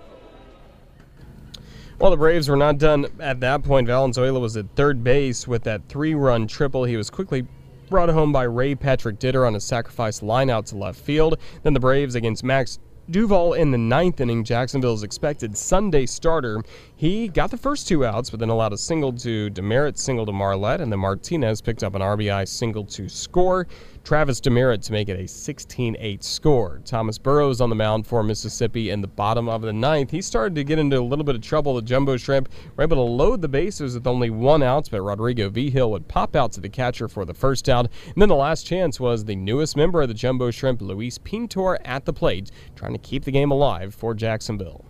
Well, 1.98 2.12
the 2.12 2.18
Braves 2.18 2.48
were 2.48 2.58
not 2.58 2.78
done 2.78 3.08
at 3.20 3.40
that 3.40 3.64
point. 3.64 3.88
Valenzuela 3.88 4.40
was 4.40 4.56
at 4.58 4.68
third 4.76 5.04
base 5.04 5.48
with 5.48 5.64
that 5.64 5.90
three 5.90 6.14
run 6.14 6.46
triple. 6.46 6.84
He 6.84 6.98
was 6.98 7.10
quickly 7.10 7.48
brought 7.90 8.10
home 8.10 8.32
by 8.32 8.44
Ray 8.44 8.76
Patrick 8.76 9.18
Didder 9.18 9.48
on 9.48 9.56
a 9.56 9.60
sacrifice 9.60 10.22
line 10.22 10.52
out 10.52 10.68
to 10.68 10.78
left 10.78 11.00
field. 11.00 11.40
Then 11.64 11.74
the 11.74 11.80
Braves 11.80 12.14
against 12.14 12.44
Max 12.44 12.78
Duval 13.08 13.54
in 13.54 13.70
the 13.70 13.78
ninth 13.78 14.20
inning, 14.20 14.44
Jacksonville's 14.44 15.04
expected 15.04 15.56
Sunday 15.56 16.08
starter. 16.08 16.64
He 16.98 17.28
got 17.28 17.52
the 17.52 17.58
first 17.58 17.90
two 17.90 18.06
outs, 18.06 18.30
but 18.30 18.40
then 18.40 18.48
allowed 18.48 18.72
a 18.72 18.78
single 18.78 19.12
to 19.12 19.50
Demeritte, 19.50 19.98
single 19.98 20.26
to 20.26 20.32
Marlette, 20.32 20.80
and 20.80 20.90
then 20.90 21.00
Martinez 21.00 21.60
picked 21.60 21.84
up 21.84 21.94
an 21.94 22.02
RBI 22.02 22.48
single 22.48 22.86
to 22.86 23.10
score. 23.10 23.68
Travis 24.06 24.40
Demeritte 24.40 24.82
to 24.84 24.94
make 24.94 25.10
it 25.10 25.20
a 25.20 25.28
16 25.28 25.98
8 26.00 26.24
score. 26.24 26.80
Thomas 26.86 27.18
Burrows 27.18 27.60
on 27.60 27.70
the 27.70 27.76
mound 27.76 28.08
for 28.08 28.24
Mississippi 28.24 28.92
in 28.92 29.02
the 29.02 29.10
bottom 29.10 29.50
of 29.50 29.62
the 29.62 29.74
ninth. 29.74 30.10
He 30.10 30.22
started 30.22 30.56
to 30.56 30.64
get 30.64 30.80
into 30.80 30.98
a 30.98 31.02
little 31.02 31.26
bit 31.26 31.36
of 31.36 31.42
trouble. 31.42 31.76
The 31.76 31.82
Jumbo 31.82 32.16
Shrimp 32.16 32.48
were 32.78 32.86
able 32.86 32.96
to 32.96 33.12
load 33.12 33.42
the 33.42 33.50
bases 33.50 33.96
with 33.96 34.08
only 34.08 34.30
one 34.30 34.64
out, 34.64 34.88
but 34.90 35.02
Rodrigo 35.02 35.50
Vigil 35.50 35.92
would 35.92 36.08
pop 36.08 36.34
out 36.34 36.54
to 36.54 36.62
the 36.62 36.70
catcher 36.70 37.10
for 37.10 37.26
the 37.26 37.34
first 37.34 37.68
out. 37.68 37.90
And 38.06 38.22
then 38.22 38.30
the 38.30 38.36
last 38.36 38.66
chance 38.66 39.02
was 39.02 39.26
the 39.26 39.36
newest 39.36 39.76
member 39.76 40.02
of 40.02 40.08
the 40.08 40.14
Jumbo 40.14 40.50
Shrimp, 40.50 40.82
Luis 40.82 41.18
Pintor, 41.18 41.78
at 41.84 42.06
the 42.06 42.14
plate, 42.14 42.52
trying 42.78 42.94
to 42.94 43.00
keep 43.00 43.26
the 43.26 43.32
game 43.32 43.52
alive 43.52 43.94
for 43.94 44.14
Jacksonville. 44.14 44.86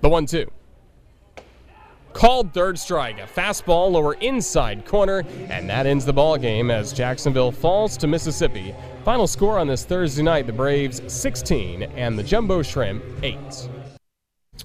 The 0.00 0.08
1 0.08 0.26
2. 0.26 0.48
Called 2.16 2.54
third 2.54 2.78
strike, 2.78 3.18
a 3.18 3.26
fastball 3.26 3.90
lower 3.90 4.14
inside 4.14 4.86
corner, 4.86 5.22
and 5.50 5.68
that 5.68 5.84
ends 5.84 6.06
the 6.06 6.14
ball 6.14 6.38
game 6.38 6.70
as 6.70 6.94
Jacksonville 6.94 7.52
falls 7.52 7.98
to 7.98 8.06
Mississippi. 8.06 8.74
Final 9.04 9.26
score 9.26 9.58
on 9.58 9.66
this 9.66 9.84
Thursday 9.84 10.22
night: 10.22 10.46
the 10.46 10.52
Braves 10.52 11.02
16 11.12 11.82
and 11.82 12.18
the 12.18 12.22
Jumbo 12.22 12.62
Shrimp 12.62 13.04
8. 13.22 13.68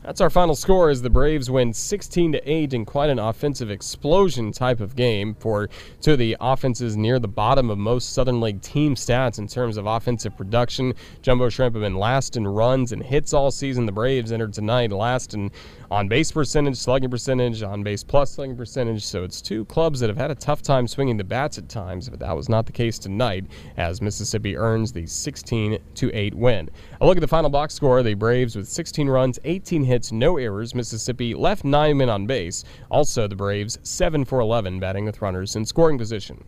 That's 0.03 0.22
our 0.22 0.29
final 0.29 0.55
score 0.55 0.89
as 0.89 1.01
the 1.01 1.10
Braves 1.10 1.51
win 1.51 1.74
16 1.74 2.31
to 2.31 2.51
8 2.51 2.74
in 2.74 2.86
quite 2.86 3.10
an 3.12 3.20
offensive 3.20 3.70
explosion 3.70 4.51
type 4.51 4.79
of 4.79 4.96
game 4.96 5.36
for 5.36 5.70
two 6.01 6.13
of 6.13 6.20
the 6.20 6.38
offenses 6.39 6.98
near 6.98 7.20
the 7.20 7.27
bottom 7.27 7.70
of 7.70 7.77
most 7.77 8.13
Southern 8.13 8.41
League 8.41 8.62
team 8.62 8.96
stats 8.96 9.38
in 9.38 9.48
terms 9.48 9.77
of 9.77 9.86
offensive 9.86 10.36
production. 10.36 10.93
Jumbo 11.22 11.50
Shrimp 11.50 11.75
have 11.75 11.84
been 11.84 11.98
last 11.98 12.36
in 12.36 12.48
runs 12.48 12.93
and 12.93 13.03
hits 13.03 13.34
all 13.34 13.51
season. 13.51 13.86
The 13.86 13.91
Braves 13.91 14.31
entered 14.31 14.53
tonight 14.53 14.91
last 14.91 15.36
in 15.36 15.51
on 15.91 16.07
base 16.07 16.31
percentage, 16.31 16.77
slugging 16.77 17.10
percentage, 17.10 17.62
on 17.62 17.83
base 17.83 18.01
plus 18.01 18.31
slugging 18.31 18.55
percentage. 18.55 19.03
So 19.03 19.25
it's 19.25 19.41
two 19.41 19.65
clubs 19.65 20.00
that 20.00 20.10
have 20.10 20.15
had 20.15 20.31
a 20.31 20.36
tough 20.36 20.62
time 20.62 20.88
swinging 20.88 21.17
the 21.17 21.25
bats 21.25 21.57
at 21.57 21.67
times, 21.67 22.07
but 22.07 22.19
that 22.19 22.33
was 22.33 22.48
not 22.48 22.65
the 22.65 22.71
case 22.71 22.98
tonight 22.98 23.45
as 23.75 24.01
Mississippi 24.01 24.55
earns 24.55 24.93
the 24.93 25.05
16 25.05 25.77
to 25.95 26.15
8 26.15 26.33
win. 26.33 26.69
A 27.01 27.05
look 27.05 27.17
at 27.17 27.21
the 27.21 27.27
final 27.27 27.50
box 27.50 27.74
score: 27.74 28.01
the 28.03 28.13
Braves 28.13 28.55
with 28.55 28.69
16 28.69 29.10
runs, 29.10 29.38
18 29.43 29.83
hits, 29.83 30.13
no 30.13 30.38
errors. 30.38 30.74
Mississippi 30.74 31.36
left 31.36 31.65
nine 31.65 31.98
men 31.98 32.10
on 32.10 32.25
base. 32.25 32.63
Also, 32.89 33.27
the 33.27 33.36
Braves 33.36 33.77
7 33.83 34.24
for 34.24 34.39
11 34.39 34.79
batting 34.79 35.03
with 35.03 35.21
runners 35.21 35.57
in 35.57 35.65
scoring 35.65 35.98
position. 35.98 36.41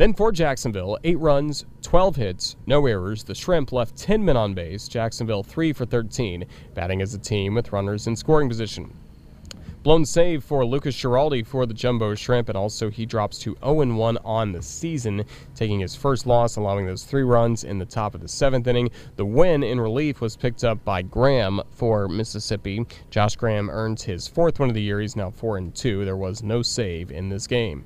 Then 0.00 0.14
for 0.14 0.32
Jacksonville, 0.32 0.96
8 1.04 1.18
runs, 1.18 1.66
12 1.82 2.16
hits, 2.16 2.56
no 2.64 2.86
errors. 2.86 3.22
The 3.22 3.34
Shrimp 3.34 3.70
left 3.70 3.98
10 3.98 4.24
men 4.24 4.34
on 4.34 4.54
base. 4.54 4.88
Jacksonville 4.88 5.42
3 5.42 5.74
for 5.74 5.84
13, 5.84 6.46
batting 6.72 7.02
as 7.02 7.12
a 7.12 7.18
team 7.18 7.52
with 7.52 7.70
runners 7.70 8.06
in 8.06 8.16
scoring 8.16 8.48
position. 8.48 8.96
Blown 9.82 10.06
save 10.06 10.42
for 10.42 10.64
Lucas 10.64 10.96
Schiraldi 10.96 11.46
for 11.46 11.66
the 11.66 11.74
Jumbo 11.74 12.14
Shrimp, 12.14 12.48
and 12.48 12.56
also 12.56 12.88
he 12.88 13.04
drops 13.04 13.38
to 13.40 13.54
0 13.62 13.94
1 13.94 14.16
on 14.24 14.52
the 14.52 14.62
season, 14.62 15.22
taking 15.54 15.80
his 15.80 15.94
first 15.94 16.26
loss, 16.26 16.56
allowing 16.56 16.86
those 16.86 17.04
three 17.04 17.24
runs 17.24 17.64
in 17.64 17.78
the 17.78 17.84
top 17.84 18.14
of 18.14 18.22
the 18.22 18.28
seventh 18.28 18.66
inning. 18.68 18.88
The 19.16 19.26
win 19.26 19.62
in 19.62 19.78
relief 19.78 20.22
was 20.22 20.34
picked 20.34 20.64
up 20.64 20.82
by 20.82 21.02
Graham 21.02 21.60
for 21.72 22.08
Mississippi. 22.08 22.86
Josh 23.10 23.36
Graham 23.36 23.68
earns 23.68 24.02
his 24.02 24.26
fourth 24.26 24.60
win 24.60 24.70
of 24.70 24.74
the 24.74 24.80
year. 24.80 25.02
He's 25.02 25.14
now 25.14 25.28
4 25.28 25.58
and 25.58 25.74
2. 25.74 26.06
There 26.06 26.16
was 26.16 26.42
no 26.42 26.62
save 26.62 27.10
in 27.10 27.28
this 27.28 27.46
game. 27.46 27.84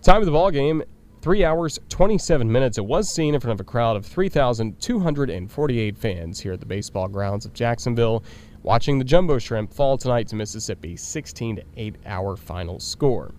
Time 0.00 0.20
of 0.20 0.26
the 0.26 0.30
ball 0.30 0.52
game. 0.52 0.84
3 1.26 1.44
hours, 1.44 1.80
27 1.88 2.52
minutes. 2.52 2.78
It 2.78 2.84
was 2.86 3.12
seen 3.12 3.34
in 3.34 3.40
front 3.40 3.54
of 3.54 3.60
a 3.60 3.68
crowd 3.68 3.96
of 3.96 4.06
3,248 4.06 5.98
fans 5.98 6.38
here 6.38 6.52
at 6.52 6.60
the 6.60 6.66
baseball 6.66 7.08
grounds 7.08 7.44
of 7.44 7.52
Jacksonville 7.52 8.22
watching 8.62 9.00
the 9.00 9.04
Jumbo 9.04 9.40
Shrimp 9.40 9.74
fall 9.74 9.98
tonight 9.98 10.28
to 10.28 10.36
Mississippi, 10.36 10.96
16 10.96 11.56
to 11.56 11.64
8 11.76 11.96
hour 12.06 12.36
final 12.36 12.78
score. 12.78 13.34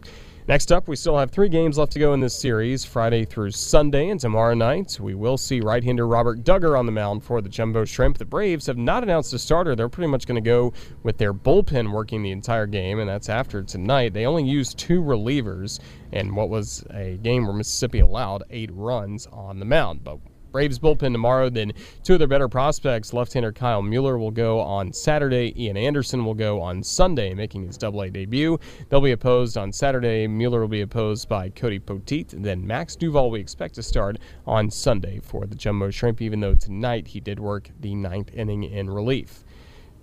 Next 0.48 0.72
up, 0.72 0.88
we 0.88 0.96
still 0.96 1.18
have 1.18 1.30
three 1.30 1.50
games 1.50 1.78
left 1.78 1.92
to 1.92 2.00
go 2.00 2.14
in 2.14 2.22
this 2.22 2.34
series, 2.34 2.86
Friday 2.86 3.26
through 3.26 3.52
Sunday, 3.52 4.08
and 4.08 4.18
tomorrow 4.18 4.54
night 4.54 4.98
we 4.98 5.14
will 5.14 5.38
see 5.38 5.60
right-hander 5.60 6.08
Robert 6.08 6.46
Dugger 6.46 6.80
on 6.80 6.86
the 6.86 6.92
mound 6.94 7.22
for 7.22 7.42
the 7.42 7.50
Jumbo 7.50 7.84
Shrimp. 7.84 8.18
The 8.18 8.24
Braves 8.24 8.66
have 8.68 8.78
not 8.78 9.04
announced 9.04 9.34
a 9.34 9.40
starter; 9.40 9.76
they're 9.76 9.90
pretty 9.90 10.10
much 10.10 10.26
going 10.26 10.42
to 10.42 10.50
go 10.50 10.72
with 11.04 11.18
their 11.18 11.34
bullpen 11.34 11.92
working 11.92 12.24
the 12.24 12.32
entire 12.32 12.66
game, 12.66 13.00
and 13.00 13.10
that's 13.10 13.28
after 13.28 13.62
tonight. 13.62 14.14
They 14.14 14.26
only 14.26 14.46
used 14.46 14.80
two 14.80 15.02
relievers 15.02 15.82
in 16.14 16.34
what 16.34 16.48
was 16.48 16.82
a 16.92 17.18
game 17.18 17.46
where 17.46 17.54
Mississippi 17.54 18.00
allowed 18.00 18.44
eight 18.50 18.70
runs 18.72 19.28
on 19.28 19.60
the 19.60 19.66
mound, 19.66 20.06
but 20.06 20.18
Braves 20.52 20.80
bullpen 20.80 21.12
tomorrow. 21.12 21.50
Then 21.50 21.74
two 22.04 22.14
of 22.14 22.20
their 22.20 22.28
better 22.28 22.48
prospects, 22.48 23.14
left-hander 23.14 23.52
Kyle 23.52 23.82
Muller 23.82 24.18
will 24.18 24.32
go 24.32 24.60
on 24.60 24.94
Saturday. 24.94 25.54
Ian 25.62 25.78
Anderson 25.78 26.26
will 26.26 26.34
go 26.34 26.62
on 26.62 26.84
Sunday, 26.84 27.34
making 27.34 27.66
his 27.66 27.78
Double-A 27.78 28.10
debut. 28.10 28.60
They'll 28.90 29.02
be 29.02 29.12
opposed 29.12 29.58
on 29.58 29.72
Saturday. 29.72 30.28
Muller 30.28 30.62
will 30.62 30.68
be 30.68 30.82
opposed 30.82 31.30
by 31.30 31.50
Cody 31.50 31.80
Poteet. 31.80 32.30
Then 32.30 32.66
Max 32.66 32.96
Duval 32.96 33.32
we 33.32 33.40
expect 33.40 33.76
to 33.76 33.84
start 33.84 34.18
on 34.46 34.72
Sunday 34.72 35.20
for 35.22 35.46
the 35.46 35.56
Jumbo 35.56 35.90
Shrimp, 35.90 36.22
even 36.22 36.40
though 36.40 36.56
tonight 36.56 37.08
he 37.08 37.20
did 37.20 37.40
work 37.40 37.70
the 37.80 37.96
ninth 37.96 38.34
inning 38.34 38.64
in 38.64 38.90
relief. 38.90 39.44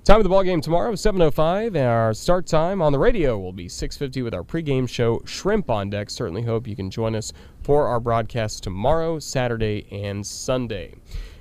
Time 0.04 0.18
of 0.18 0.22
the 0.22 0.28
ball 0.28 0.42
game 0.42 0.60
tomorrow, 0.60 0.92
7:05. 0.92 1.68
and 1.68 1.78
Our 1.78 2.12
start 2.12 2.46
time 2.46 2.82
on 2.82 2.92
the 2.92 2.98
radio 2.98 3.38
will 3.38 3.54
be 3.54 3.68
6:50 3.68 4.20
with 4.20 4.34
our 4.34 4.42
pregame 4.42 4.86
show 4.86 5.22
Shrimp 5.24 5.70
on 5.70 5.88
Deck. 5.88 6.10
Certainly 6.10 6.42
hope 6.42 6.68
you 6.68 6.76
can 6.76 6.90
join 6.90 7.14
us 7.14 7.32
for 7.64 7.87
our 7.87 7.99
broadcast 7.99 8.62
tomorrow, 8.62 9.18
Saturday, 9.18 9.87
and 9.90 10.25
Sunday. 10.25 10.94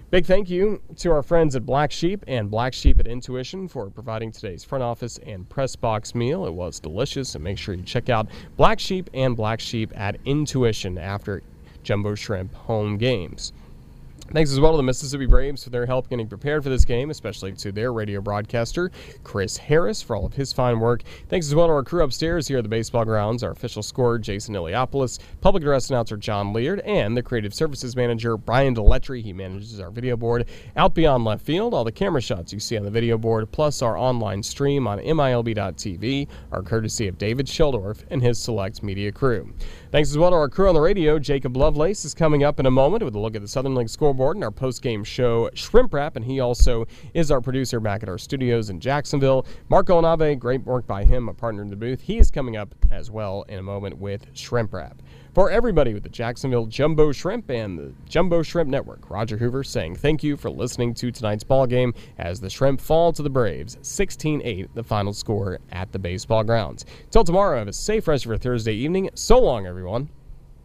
Big 0.09 0.25
thank 0.25 0.49
you 0.49 0.81
to 0.95 1.11
our 1.11 1.21
friends 1.21 1.55
at 1.55 1.65
Black 1.65 1.91
Sheep 1.91 2.23
and 2.27 2.49
Black 2.49 2.73
Sheep 2.73 2.99
at 2.99 3.07
Intuition 3.07 3.67
for 3.67 3.89
providing 3.89 4.31
today's 4.31 4.63
front 4.63 4.83
office 4.83 5.19
and 5.25 5.49
press 5.49 5.75
box 5.75 6.15
meal. 6.15 6.45
It 6.45 6.53
was 6.53 6.79
delicious, 6.79 7.35
and 7.35 7.43
make 7.43 7.57
sure 7.57 7.75
you 7.75 7.83
check 7.83 8.09
out 8.09 8.27
Black 8.55 8.79
Sheep 8.79 9.09
and 9.13 9.35
Black 9.35 9.59
Sheep 9.59 9.91
at 9.95 10.17
Intuition 10.23 10.97
after 10.97 11.43
Jumbo 11.83 12.15
Shrimp 12.15 12.53
home 12.53 12.97
games. 12.97 13.51
Thanks 14.33 14.51
as 14.51 14.59
well 14.59 14.71
to 14.71 14.77
the 14.77 14.83
Mississippi 14.83 15.27
Braves 15.27 15.63
for 15.63 15.69
their 15.69 15.85
help 15.85 16.09
getting 16.09 16.27
prepared 16.27 16.63
for 16.63 16.71
this 16.71 16.85
game, 16.85 17.11
especially 17.11 17.51
to 17.51 17.71
their 17.71 17.93
radio 17.93 18.19
broadcaster, 18.19 18.89
Chris 19.23 19.57
Harris, 19.57 20.01
for 20.01 20.15
all 20.15 20.25
of 20.25 20.33
his 20.33 20.51
fine 20.51 20.79
work. 20.79 21.03
Thanks 21.29 21.45
as 21.45 21.53
well 21.53 21.67
to 21.67 21.73
our 21.73 21.83
crew 21.83 22.03
upstairs 22.03 22.47
here 22.47 22.57
at 22.57 22.63
the 22.63 22.69
baseball 22.69 23.05
grounds, 23.05 23.43
our 23.43 23.51
official 23.51 23.83
scorer, 23.83 24.17
Jason 24.17 24.55
Iliopoulos, 24.55 25.19
public 25.41 25.61
address 25.61 25.91
announcer, 25.91 26.17
John 26.17 26.51
Leard, 26.51 26.79
and 26.79 27.15
the 27.15 27.21
creative 27.21 27.53
services 27.53 27.95
manager, 27.95 28.35
Brian 28.35 28.73
Deletry. 28.73 29.21
He 29.21 29.33
manages 29.33 29.79
our 29.79 29.91
video 29.91 30.17
board 30.17 30.47
out 30.77 30.95
beyond 30.95 31.25
left 31.25 31.45
field. 31.45 31.75
All 31.75 31.83
the 31.83 31.91
camera 31.91 32.19
shots 32.19 32.51
you 32.51 32.59
see 32.59 32.75
on 32.75 32.85
the 32.85 32.89
video 32.89 33.19
board, 33.19 33.51
plus 33.51 33.83
our 33.83 33.95
online 33.95 34.41
stream 34.41 34.87
on 34.87 34.97
MILB.tv, 34.97 36.27
are 36.51 36.63
courtesy 36.63 37.07
of 37.07 37.19
David 37.19 37.45
Sheldorf 37.45 38.03
and 38.09 38.19
his 38.19 38.39
select 38.39 38.81
media 38.81 39.11
crew. 39.11 39.53
Thanks 39.93 40.09
as 40.09 40.17
well 40.17 40.31
to 40.31 40.35
our 40.35 40.49
crew 40.49 40.69
on 40.69 40.73
the 40.73 40.81
radio. 40.81 41.19
Jacob 41.19 41.55
Lovelace 41.55 42.03
is 42.03 42.15
coming 42.15 42.43
up 42.43 42.59
in 42.59 42.65
a 42.65 42.71
moment 42.71 43.05
with 43.05 43.13
a 43.13 43.19
look 43.19 43.35
at 43.35 43.43
the 43.43 43.47
Southern 43.47 43.75
League 43.75 43.89
scoreboard 43.89 44.35
and 44.35 44.43
our 44.43 44.49
post-game 44.49 45.03
show 45.03 45.51
Shrimp 45.53 45.93
Wrap, 45.93 46.15
and 46.15 46.25
he 46.25 46.39
also 46.39 46.87
is 47.13 47.29
our 47.29 47.39
producer 47.39 47.79
back 47.79 48.01
at 48.01 48.09
our 48.09 48.17
studios 48.17 48.71
in 48.71 48.79
Jacksonville. 48.79 49.45
Marco 49.69 50.01
LaNave, 50.01 50.39
great 50.39 50.63
work 50.63 50.87
by 50.87 51.03
him, 51.03 51.29
a 51.29 51.33
partner 51.35 51.61
in 51.61 51.69
the 51.69 51.75
booth. 51.75 52.01
He 52.01 52.17
is 52.17 52.31
coming 52.31 52.57
up 52.57 52.73
as 52.89 53.11
well 53.11 53.43
in 53.47 53.59
a 53.59 53.61
moment 53.61 53.99
with 53.99 54.25
Shrimp 54.33 54.73
Wrap. 54.73 54.99
For 55.33 55.49
everybody 55.49 55.95
with 55.95 56.03
the 56.03 56.09
Jacksonville 56.09 56.67
Jumbo 56.67 57.11
Shrimp 57.11 57.49
and 57.49 57.79
the 57.79 57.91
Jumbo 58.07 58.43
Shrimp 58.43 58.69
Network, 58.69 59.09
Roger 59.09 59.35
Hoover 59.35 59.63
saying 59.63 59.95
thank 59.95 60.21
you 60.23 60.37
for 60.37 60.51
listening 60.51 60.93
to 60.93 61.11
tonight's 61.11 61.43
ball 61.43 61.65
game 61.65 61.95
as 62.19 62.39
the 62.39 62.51
Shrimp 62.51 62.79
fall 62.79 63.11
to 63.13 63.23
the 63.23 63.31
Braves, 63.31 63.77
16-8, 63.77 64.67
the 64.75 64.83
final 64.83 65.11
score 65.11 65.57
at 65.71 65.91
the 65.91 65.97
baseball 65.97 66.43
grounds. 66.43 66.85
Till 67.09 67.23
tomorrow, 67.23 67.57
have 67.57 67.67
a 67.67 67.73
safe 67.73 68.07
rest 68.07 68.25
of 68.25 68.29
your 68.29 68.37
Thursday 68.37 68.75
evening. 68.75 69.09
So 69.15 69.39
long, 69.39 69.65
everyone. 69.65 70.09